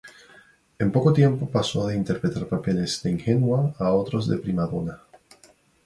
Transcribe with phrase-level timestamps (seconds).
[0.79, 4.99] En poco tiempo pasó de interpretar papeles de "ingenua" a otros de "prima donna".